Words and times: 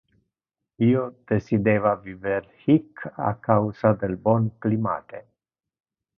Io 0.85 1.03
decideva 1.31 1.91
viver 2.07 2.39
hic 2.63 3.05
a 3.27 3.35
causa 3.49 3.93
del 4.05 4.19
bon 4.29 4.49
climate. 4.67 5.23